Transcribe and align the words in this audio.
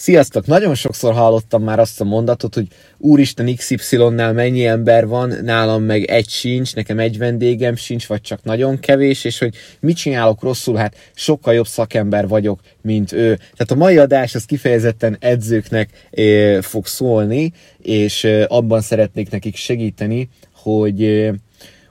Sziasztok! 0.00 0.46
Nagyon 0.46 0.74
sokszor 0.74 1.14
hallottam 1.14 1.62
már 1.62 1.78
azt 1.78 2.00
a 2.00 2.04
mondatot, 2.04 2.54
hogy 2.54 2.66
úristen 2.98 3.54
XY-nál 3.56 4.32
mennyi 4.32 4.66
ember 4.66 5.06
van, 5.06 5.34
nálam 5.42 5.82
meg 5.82 6.04
egy 6.04 6.28
sincs, 6.28 6.74
nekem 6.74 6.98
egy 6.98 7.18
vendégem 7.18 7.76
sincs, 7.76 8.06
vagy 8.06 8.20
csak 8.20 8.42
nagyon 8.44 8.78
kevés, 8.78 9.24
és 9.24 9.38
hogy 9.38 9.54
mit 9.80 9.96
csinálok 9.96 10.42
rosszul, 10.42 10.76
hát 10.76 10.96
sokkal 11.14 11.54
jobb 11.54 11.66
szakember 11.66 12.28
vagyok, 12.28 12.60
mint 12.82 13.12
ő. 13.12 13.34
Tehát 13.36 13.70
a 13.70 13.74
mai 13.74 13.98
adás 13.98 14.34
az 14.34 14.44
kifejezetten 14.44 15.16
edzőknek 15.20 15.90
eh, 16.10 16.62
fog 16.62 16.86
szólni, 16.86 17.52
és 17.82 18.24
eh, 18.24 18.44
abban 18.48 18.80
szeretnék 18.80 19.30
nekik 19.30 19.56
segíteni, 19.56 20.28
hogy 20.52 21.02
eh, 21.02 21.34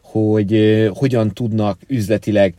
hogy 0.01 0.89
hogyan 0.93 1.33
tudnak 1.33 1.79
üzletileg 1.87 2.53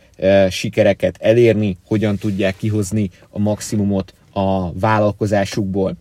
sikereket 0.51 1.17
elérni, 1.21 1.77
hogyan 1.87 2.17
tudják 2.17 2.57
kihozni 2.57 3.11
a 3.31 3.39
maximumot 3.39 4.13
a 4.33 4.73
vállalkozásukból. 4.73 5.97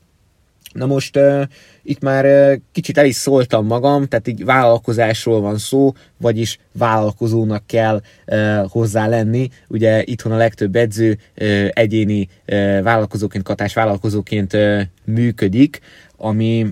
Na 0.74 0.86
most 0.86 1.18
uh, 1.18 1.44
itt 1.84 2.02
már 2.02 2.26
uh, 2.26 2.62
kicsit 2.72 2.98
el 2.98 3.06
is 3.06 3.16
szóltam 3.16 3.66
magam, 3.66 4.06
tehát 4.06 4.28
így 4.28 4.46
vállalkozásról 4.46 5.42
van 5.42 5.58
szó, 5.58 5.94
vagyis 6.18 6.60
vállalkozónak 6.72 7.64
kell 7.66 8.02
uh, 8.28 8.70
hozzá 8.70 9.08
lenni. 9.08 9.50
Ugye 9.68 10.04
itthon 10.04 10.32
a 10.32 10.38
legtöbb 10.38 10.76
edző 10.76 11.18
uh, 11.42 11.68
egyéni 11.74 12.28
uh, 12.48 12.82
vállalkozóként, 12.82 13.44
katás 13.44 13.74
vállalkozóként 13.74 14.54
uh, 14.54 14.82
működik, 15.04 15.80
ami, 16.18 16.68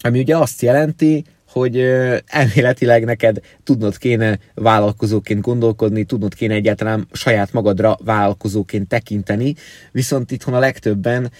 ami 0.00 0.18
ugye 0.18 0.36
azt 0.36 0.62
jelenti, 0.62 1.24
hogy 1.48 1.80
elméletileg 2.26 3.04
neked 3.04 3.40
tudnod 3.64 3.96
kéne 3.96 4.38
vállalkozóként 4.54 5.40
gondolkodni, 5.40 6.04
tudnod 6.04 6.34
kéne 6.34 6.54
egyáltalán 6.54 7.08
saját 7.12 7.52
magadra 7.52 7.98
vállalkozóként 8.04 8.88
tekinteni, 8.88 9.54
viszont 9.92 10.30
itthon 10.30 10.54
a 10.54 10.58
legtöbben 10.58 11.30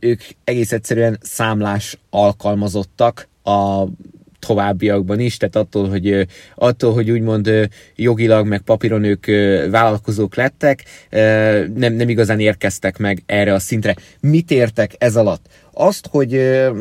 ők 0.00 0.22
egész 0.44 0.72
egyszerűen 0.72 1.18
számlás 1.22 1.98
alkalmazottak 2.10 3.28
a 3.42 3.84
továbbiakban 4.46 5.20
is, 5.20 5.36
tehát 5.36 5.56
attól, 5.56 5.88
hogy, 5.88 6.26
attól, 6.54 6.92
hogy 6.92 7.10
úgymond 7.10 7.68
jogilag, 7.96 8.46
meg 8.46 8.60
papíron 8.60 9.04
ők 9.04 9.26
vállalkozók 9.70 10.34
lettek, 10.34 10.84
nem, 11.74 11.92
nem 11.92 12.08
igazán 12.08 12.40
érkeztek 12.40 12.98
meg 12.98 13.22
erre 13.26 13.52
a 13.52 13.58
szintre. 13.58 13.94
Mit 14.20 14.50
értek 14.50 14.94
ez 14.98 15.16
alatt? 15.16 15.48
azt, 15.78 16.06
hogy 16.10 16.30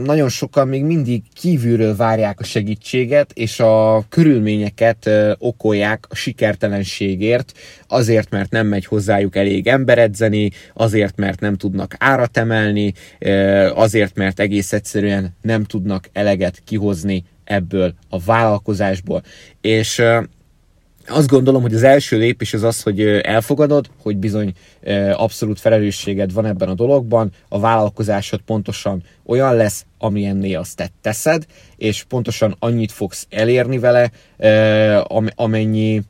nagyon 0.04 0.30
sokan 0.30 0.68
még 0.68 0.84
mindig 0.84 1.24
kívülről 1.34 1.96
várják 1.96 2.40
a 2.40 2.44
segítséget, 2.44 3.32
és 3.34 3.60
a 3.60 4.06
körülményeket 4.10 5.10
okolják 5.38 6.06
a 6.10 6.16
sikertelenségért, 6.16 7.52
azért, 7.88 8.30
mert 8.30 8.52
nem 8.52 8.68
megy 8.68 8.86
hozzájuk 8.86 9.36
elég 9.36 9.68
ember 9.68 9.98
edzeni, 9.98 10.52
azért, 10.74 11.18
mert 11.18 11.40
nem 11.40 11.56
tudnak 11.56 11.96
árat 11.98 12.38
emelni, 12.38 12.94
azért, 13.74 14.16
mert 14.16 14.40
egész 14.40 14.74
egyszerűen 14.74 15.36
nem 15.42 15.64
tudnak 15.64 16.10
eleget 16.14 16.62
kihozni 16.66 17.24
ebből 17.46 17.94
a 18.10 18.20
vállalkozásból. 18.20 19.22
És 19.62 20.04
azt 21.08 21.28
gondolom, 21.28 21.62
hogy 21.62 21.74
az 21.74 21.84
első 21.84 22.18
lépés 22.18 22.54
az 22.54 22.64
az, 22.64 22.82
hogy 22.82 23.02
elfogadod, 23.02 23.90
hogy 24.02 24.18
bizony 24.18 24.54
abszolút 25.14 25.60
felelősséged 25.60 26.34
van 26.34 26.46
ebben 26.46 26.70
a 26.70 26.74
dologban, 26.74 27.32
a 27.50 27.60
vállalkozásod 27.60 28.40
pontosan 28.40 29.04
olyan 29.26 29.56
lesz, 29.56 29.86
amilyenné 29.98 30.54
azt 30.54 30.76
te 30.76 30.90
teszed, 31.02 31.46
és 31.78 32.04
pontosan 32.04 32.56
annyit 32.60 32.92
fogsz 32.92 33.28
elérni 33.30 33.80
vele, 33.80 34.12
amennyi, 35.36 36.02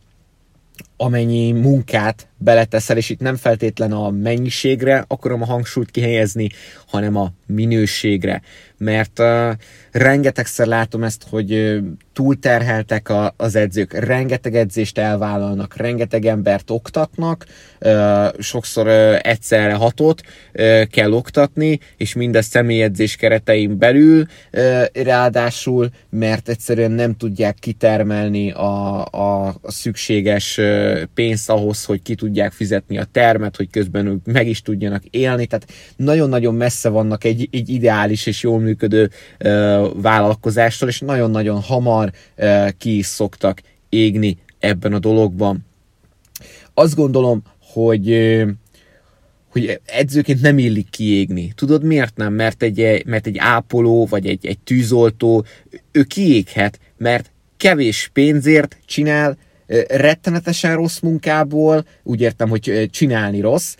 amennyi 0.97 1.51
munkát 1.51 2.27
beleteszel, 2.37 2.97
és 2.97 3.09
itt 3.09 3.19
nem 3.19 3.35
feltétlen 3.35 3.91
a 3.91 4.09
mennyiségre 4.09 5.05
akarom 5.07 5.41
a 5.41 5.45
hangsúlyt 5.45 5.91
kihelyezni, 5.91 6.49
hanem 6.87 7.15
a 7.15 7.31
minőségre. 7.45 8.41
Mert 8.77 9.19
uh, 9.19 9.51
rengetegszer 9.91 10.67
látom 10.67 11.03
ezt, 11.03 11.25
hogy 11.29 11.53
uh, 11.53 11.77
túlterheltek 12.13 13.09
a, 13.09 13.33
az 13.37 13.55
edzők, 13.55 13.93
rengeteg 13.93 14.55
edzést 14.55 14.97
elvállalnak, 14.97 15.75
rengeteg 15.75 16.25
embert 16.25 16.69
oktatnak, 16.69 17.45
uh, 17.79 18.39
sokszor 18.39 18.87
uh, 18.87 19.19
egyszerre 19.21 19.73
hatot 19.73 20.21
uh, 20.53 20.83
kell 20.83 21.11
oktatni, 21.11 21.79
és 21.97 22.13
mindezt 22.13 22.51
személyedzés 22.51 23.15
keretein 23.15 23.77
belül, 23.77 24.25
uh, 24.53 24.83
ráadásul, 24.93 25.89
mert 26.09 26.49
egyszerűen 26.49 26.91
nem 26.91 27.17
tudják 27.17 27.55
kitermelni 27.59 28.51
a, 28.51 29.05
a, 29.05 29.47
a 29.61 29.71
szükséges 29.71 30.57
uh, 30.57 30.84
pénzt 31.13 31.49
ahhoz, 31.49 31.85
hogy 31.85 32.01
ki 32.01 32.15
tudják 32.15 32.51
fizetni 32.51 32.97
a 32.97 33.07
termet, 33.11 33.55
hogy 33.55 33.69
közben 33.69 34.05
ők 34.05 34.25
meg 34.25 34.47
is 34.47 34.61
tudjanak 34.61 35.05
élni, 35.05 35.45
tehát 35.45 35.67
nagyon-nagyon 35.95 36.55
messze 36.55 36.89
vannak 36.89 37.23
egy, 37.23 37.49
egy 37.51 37.69
ideális 37.69 38.25
és 38.25 38.43
jól 38.43 38.59
működő 38.59 39.09
vállalkozástól, 39.93 40.89
és 40.89 40.99
nagyon-nagyon 40.99 41.61
hamar 41.61 42.11
ki 42.77 42.97
is 42.97 43.05
szoktak 43.05 43.61
égni 43.89 44.37
ebben 44.59 44.93
a 44.93 44.99
dologban. 44.99 45.65
Azt 46.73 46.95
gondolom, 46.95 47.41
hogy 47.59 48.09
hogy 49.55 49.79
edzőként 49.85 50.41
nem 50.41 50.57
illik 50.57 50.89
kiégni. 50.89 51.53
Tudod 51.55 51.83
miért 51.83 52.17
nem? 52.17 52.33
Mert 52.33 52.63
egy, 52.63 53.03
mert 53.05 53.27
egy 53.27 53.37
ápoló, 53.37 54.05
vagy 54.05 54.27
egy, 54.27 54.45
egy 54.45 54.59
tűzoltó, 54.59 55.45
ő 55.91 56.03
kiéghet, 56.03 56.79
mert 56.97 57.31
kevés 57.57 58.09
pénzért 58.13 58.77
csinál 58.85 59.37
rettenetesen 59.87 60.75
rossz 60.75 60.99
munkából, 60.99 61.85
úgy 62.03 62.21
értem, 62.21 62.49
hogy 62.49 62.89
csinálni 62.91 63.39
rossz, 63.39 63.75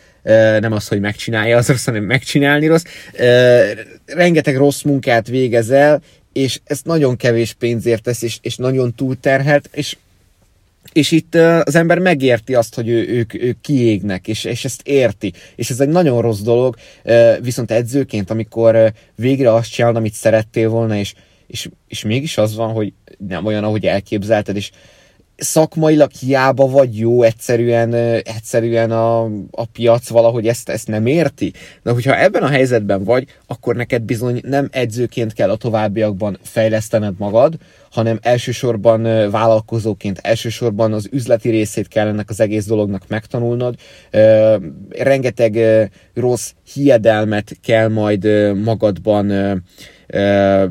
nem 0.60 0.72
az, 0.72 0.88
hogy 0.88 1.00
megcsinálja 1.00 1.56
az 1.56 1.68
rossz, 1.68 1.84
hanem 1.84 2.04
megcsinálni 2.04 2.66
rossz. 2.66 2.84
Rengeteg 4.06 4.56
rossz 4.56 4.82
munkát 4.82 5.28
végez 5.28 5.70
el, 5.70 6.02
és 6.32 6.60
ezt 6.64 6.84
nagyon 6.84 7.16
kevés 7.16 7.52
pénzért 7.52 8.02
tesz, 8.02 8.22
és, 8.22 8.38
és 8.42 8.56
nagyon 8.56 8.94
túlterhelt, 8.94 9.68
és 9.72 9.96
és 10.92 11.10
itt 11.10 11.34
az 11.34 11.74
ember 11.74 11.98
megérti 11.98 12.54
azt, 12.54 12.74
hogy 12.74 12.88
ő, 12.88 13.08
ők, 13.08 13.34
ők 13.34 13.60
kiégnek, 13.60 14.28
és, 14.28 14.44
és 14.44 14.64
ezt 14.64 14.80
érti. 14.84 15.32
És 15.56 15.70
ez 15.70 15.80
egy 15.80 15.88
nagyon 15.88 16.20
rossz 16.22 16.40
dolog, 16.40 16.76
viszont 17.40 17.70
edzőként, 17.70 18.30
amikor 18.30 18.92
végre 19.14 19.54
azt 19.54 19.70
csinálod, 19.70 19.96
amit 19.96 20.14
szerettél 20.14 20.68
volna, 20.68 20.96
és, 20.96 21.14
és, 21.46 21.68
és 21.88 22.04
mégis 22.04 22.38
az 22.38 22.54
van, 22.54 22.72
hogy 22.72 22.92
nem 23.28 23.46
olyan, 23.46 23.64
ahogy 23.64 23.86
elképzelted, 23.86 24.56
és 24.56 24.70
szakmailag 25.36 26.10
hiába 26.10 26.66
vagy 26.66 26.98
jó, 26.98 27.22
egyszerűen, 27.22 27.94
egyszerűen 28.22 28.90
a, 28.90 29.24
a 29.50 29.64
piac 29.72 30.08
valahogy 30.08 30.46
ezt, 30.46 30.68
ezt 30.68 30.88
nem 30.88 31.06
érti. 31.06 31.52
De 31.82 31.90
hogyha 31.90 32.20
ebben 32.20 32.42
a 32.42 32.48
helyzetben 32.48 33.04
vagy, 33.04 33.26
akkor 33.46 33.76
neked 33.76 34.02
bizony 34.02 34.40
nem 34.44 34.68
edzőként 34.72 35.32
kell 35.32 35.50
a 35.50 35.56
továbbiakban 35.56 36.38
fejlesztened 36.42 37.14
magad, 37.18 37.54
hanem 37.90 38.18
elsősorban 38.22 39.30
vállalkozóként, 39.30 40.18
elsősorban 40.18 40.92
az 40.92 41.08
üzleti 41.10 41.50
részét 41.50 41.88
kell 41.88 42.06
ennek 42.06 42.30
az 42.30 42.40
egész 42.40 42.66
dolognak 42.66 43.02
megtanulnod. 43.08 43.74
Rengeteg 44.88 45.58
rossz 46.14 46.52
hiedelmet 46.72 47.56
kell 47.62 47.88
majd 47.88 48.24
magadban 48.64 49.32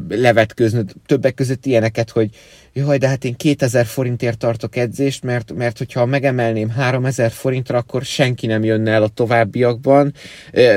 levetköznöd, 0.09 0.91
többek 1.05 1.33
között 1.33 1.65
ilyeneket, 1.65 2.09
hogy 2.09 2.29
jaj, 2.77 2.97
de 2.97 3.07
hát 3.07 3.23
én 3.23 3.35
2000 3.35 3.85
forintért 3.85 4.37
tartok 4.37 4.75
edzést, 4.75 5.23
mert, 5.23 5.53
mert 5.53 5.77
hogyha 5.77 6.05
megemelném 6.05 6.69
3000 6.69 7.31
forintra, 7.31 7.77
akkor 7.77 8.03
senki 8.03 8.47
nem 8.47 8.63
jönne 8.63 8.91
el 8.91 9.03
a 9.03 9.07
továbbiakban, 9.07 10.13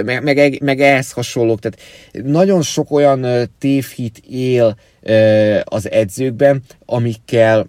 meg, 0.05 0.23
meg, 0.23 0.61
meg 0.63 0.81
ehhez 0.81 1.13
hasonlók. 1.13 1.61
Tehát 1.61 1.81
nagyon 2.27 2.63
sok 2.63 2.91
olyan 2.91 3.51
tévhit 3.59 4.23
él 4.29 4.77
az 5.65 5.91
edzőkben, 5.91 6.63
amikkel 6.85 7.67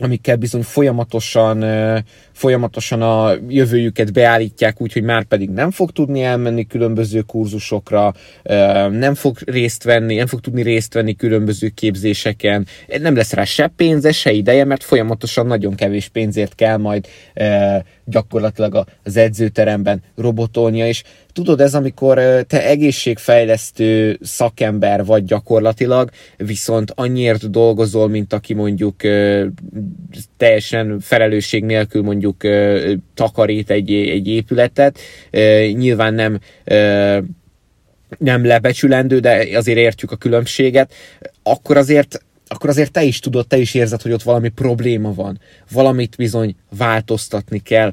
amikkel 0.00 0.36
bizony 0.36 0.62
folyamatosan, 0.62 1.64
folyamatosan 2.32 3.02
a 3.02 3.32
jövőjüket 3.48 4.12
beállítják 4.12 4.80
úgy, 4.80 4.92
hogy 4.92 5.02
már 5.02 5.24
pedig 5.24 5.50
nem 5.50 5.70
fog 5.70 5.90
tudni 5.90 6.22
elmenni 6.22 6.66
különböző 6.66 7.20
kurzusokra, 7.20 8.14
nem 8.90 9.14
fog 9.14 9.36
részt 9.44 9.84
venni, 9.84 10.14
nem 10.14 10.26
fog 10.26 10.40
tudni 10.40 10.62
részt 10.62 10.94
venni 10.94 11.14
különböző 11.14 11.68
képzéseken, 11.68 12.66
nem 13.00 13.16
lesz 13.16 13.32
rá 13.32 13.44
se 13.44 13.72
pénze, 13.76 14.12
se 14.12 14.32
ideje, 14.32 14.64
mert 14.64 14.82
folyamatosan 14.82 15.46
nagyon 15.46 15.74
kevés 15.74 16.08
pénzért 16.08 16.54
kell 16.54 16.76
majd 16.76 17.06
gyakorlatilag 18.04 18.86
az 19.04 19.16
edzőteremben 19.16 20.02
robotolnia, 20.16 20.86
és 20.86 21.02
tudod, 21.32 21.60
ez 21.60 21.74
amikor 21.74 22.18
te 22.46 22.66
egészségfejlesztő 22.66 24.18
szakember 24.22 25.04
vagy 25.04 25.24
gyakorlatilag, 25.24 26.10
viszont 26.36 26.92
annyiért 26.94 27.50
dolgozol, 27.50 28.08
mint 28.08 28.32
aki 28.32 28.54
mondjuk 28.54 28.96
teljesen 30.36 31.00
felelősség 31.00 31.64
nélkül 31.64 32.02
mondjuk 32.02 32.36
takarít 33.14 33.70
egy, 33.70 33.92
egy 33.92 34.28
épületet, 34.28 34.98
nyilván 35.72 36.14
nem 36.14 36.38
nem 38.18 38.46
lebecsülendő, 38.46 39.18
de 39.18 39.46
azért 39.54 39.78
értjük 39.78 40.10
a 40.10 40.16
különbséget, 40.16 40.92
akkor 41.42 41.76
azért 41.76 42.24
akkor 42.52 42.70
azért 42.70 42.92
te 42.92 43.02
is 43.02 43.18
tudod, 43.18 43.46
te 43.46 43.56
is 43.56 43.74
érzed, 43.74 44.02
hogy 44.02 44.12
ott 44.12 44.22
valami 44.22 44.48
probléma 44.48 45.14
van. 45.14 45.40
Valamit 45.72 46.16
bizony 46.16 46.54
változtatni 46.76 47.58
kell. 47.58 47.92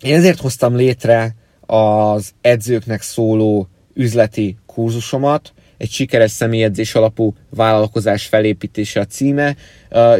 Én 0.00 0.14
ezért 0.14 0.40
hoztam 0.40 0.76
létre 0.76 1.34
az 1.70 2.32
edzőknek 2.40 3.02
szóló 3.02 3.68
üzleti 3.94 4.56
kurzusomat, 4.66 5.52
egy 5.76 5.90
sikeres 5.90 6.30
személyedzés 6.30 6.94
alapú 6.94 7.34
vállalkozás 7.50 8.26
felépítése 8.26 9.00
a 9.00 9.04
címe. 9.04 9.56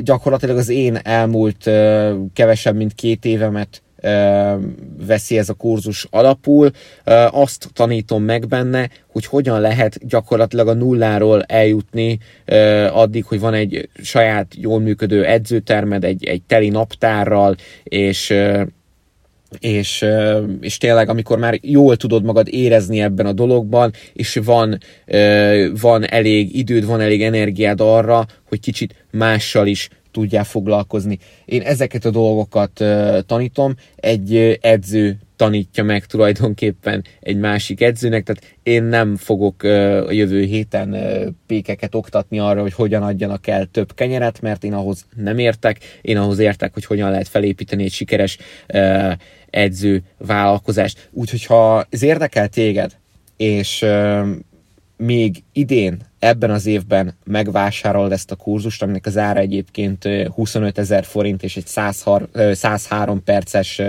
Gyakorlatilag 0.00 0.56
az 0.56 0.69
én 0.69 0.99
elmúlt 1.02 1.70
kevesebb, 2.32 2.76
mint 2.76 2.94
két 2.94 3.25
évemet 3.25 3.82
veszi 5.06 5.38
ez 5.38 5.49
a 5.49 5.55
kurzus 5.55 6.06
alapul. 6.11 6.70
Azt 7.31 7.69
tanítom 7.73 8.23
meg 8.23 8.49
benne, 8.49 8.91
hogy 9.12 9.26
hogyan 9.26 9.61
lehet 9.61 10.06
gyakorlatilag 10.06 10.69
a 10.69 10.75
nulláról 10.75 11.43
eljutni 11.43 12.19
addig, 12.93 13.25
hogy 13.25 13.41
van 13.41 13.55
egy 13.55 13.88
saját 14.02 14.55
jól 14.56 14.81
működő 14.81 15.25
edzőtermed, 15.25 16.05
egy, 16.05 16.25
egy 16.25 16.43
teli 16.43 16.69
naptárral, 16.69 17.56
és 17.82 18.35
és, 19.58 20.05
és 20.61 20.79
tényleg, 20.79 21.08
amikor 21.08 21.38
már 21.38 21.58
jól 21.62 21.97
tudod 21.97 22.25
magad 22.25 22.49
érezni 22.50 23.00
ebben 23.00 23.26
a 23.26 23.32
dologban, 23.32 23.93
és 24.12 24.41
van, 24.44 24.79
van 25.81 26.08
elég 26.08 26.56
időd, 26.56 26.87
van 26.87 27.00
elég 27.00 27.23
energiád 27.23 27.81
arra, 27.81 28.26
hogy 28.49 28.61
kicsit 28.61 28.94
mással 29.11 29.67
is 29.67 29.88
tudjál 30.11 30.45
foglalkozni. 30.45 31.19
Én 31.45 31.62
ezeket 31.62 32.05
a 32.05 32.11
dolgokat 32.11 32.85
tanítom, 33.27 33.75
egy 33.97 34.59
edző 34.61 35.19
tanítja 35.37 35.85
meg 35.85 36.05
tulajdonképpen 36.05 37.05
egy 37.21 37.37
másik 37.37 37.81
edzőnek, 37.81 38.25
tehát 38.25 38.57
én 38.62 38.83
nem 38.83 39.17
fogok 39.17 39.62
a 39.62 40.12
jövő 40.12 40.43
héten 40.43 40.97
pékeket 41.47 41.95
oktatni 41.95 42.39
arra, 42.39 42.61
hogy 42.61 42.73
hogyan 42.73 43.03
adjanak 43.03 43.47
el 43.47 43.67
több 43.67 43.95
kenyeret, 43.95 44.41
mert 44.41 44.65
én 44.65 44.73
ahhoz 44.73 45.07
nem 45.17 45.39
értek, 45.39 45.79
én 46.01 46.17
ahhoz 46.17 46.39
értek, 46.39 46.75
hogy 46.75 46.85
hogyan 46.85 47.11
lehet 47.11 47.29
felépíteni 47.29 47.85
egy 47.85 47.93
sikeres 47.93 48.39
edző 49.51 50.03
vállalkozást. 50.19 51.09
Úgyhogy 51.12 51.45
ha 51.45 51.87
ez 51.91 52.03
érdekel 52.03 52.49
téged, 52.49 52.97
és 53.37 53.87
még 55.00 55.43
idén, 55.52 55.99
ebben 56.19 56.50
az 56.50 56.67
évben 56.67 57.14
megvásárolod 57.25 58.12
ezt 58.12 58.31
a 58.31 58.37
kurzust, 58.37 58.82
aminek 58.82 59.06
az 59.06 59.17
ára 59.17 59.41
egyébként 59.41 60.08
25 60.35 60.79
ezer 60.79 61.05
forint 61.05 61.43
és 61.43 61.56
egy 61.56 61.67
103 62.52 63.25
perces 63.25 63.82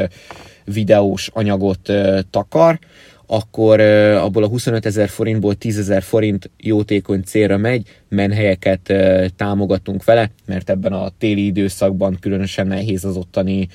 videós 0.66 1.30
anyagot 1.34 1.92
takar, 2.30 2.80
akkor 3.26 3.80
abból 3.80 4.44
a 4.44 4.48
25 4.48 4.86
ezer 4.86 5.10
forintból 5.10 5.56
10 5.56 5.80
ezer 5.80 6.02
forint 6.02 6.50
jótékony 6.58 7.22
célra 7.24 7.58
megy, 7.58 7.88
menhelyeket 8.10 8.94
támogatunk 9.36 10.04
vele, 10.04 10.30
mert 10.46 10.70
ebben 10.70 10.94
a 10.94 11.12
téli 11.18 11.46
időszakban 11.46 12.18
különösen 12.20 12.68
nehéz 12.68 13.06
az 13.06 13.18
ottani 13.18 13.68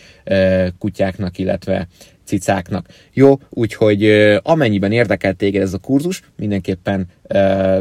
kutyáknak, 0.78 1.38
illetve 1.38 1.88
cicáknak. 2.26 2.86
Jó, 3.12 3.38
úgyhogy 3.48 4.04
amennyiben 4.42 4.92
érdekel 4.92 5.34
téged 5.34 5.62
ez 5.62 5.72
a 5.72 5.78
kurzus, 5.78 6.22
mindenképpen 6.36 7.06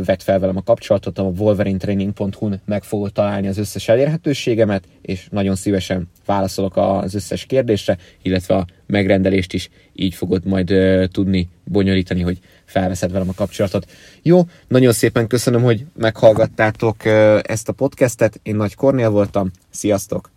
vedd 0.06 0.20
fel 0.20 0.40
velem 0.40 0.58
a 0.58 0.64
kapcsolatot, 0.64 1.20
a 1.20 1.24
wolverinetraining.hu-n 1.24 2.62
meg 2.66 2.84
fogod 2.84 3.12
találni 3.12 3.48
az 3.48 3.58
összes 3.58 3.88
elérhetőségemet, 3.88 4.84
és 5.02 5.28
nagyon 5.32 5.56
szívesen 5.56 6.10
válaszolok 6.26 6.78
az 6.78 7.16
összes 7.16 7.46
kérdésre, 7.46 7.98
illetve 8.22 8.56
a 8.56 8.66
megrendelést 8.88 9.54
is 9.54 9.70
így 9.94 10.14
fogod 10.14 10.46
majd 10.46 10.74
tudni 11.12 11.50
bonyolítani, 11.64 12.22
hogy 12.22 12.40
felveszed 12.66 13.12
velem 13.12 13.30
a 13.30 13.34
kapcsolatot. 13.34 13.92
Jó, 14.22 14.42
nagyon 14.68 14.94
szépen 14.94 15.28
köszönöm, 15.28 15.62
hogy 15.62 15.86
meghallgattátok 15.98 17.06
ezt 17.42 17.70
a 17.70 17.74
podcastet, 17.74 18.40
én 18.44 18.56
Nagy 18.56 18.76
Kornél 18.76 19.10
voltam, 19.10 19.52
sziasztok! 19.70 20.35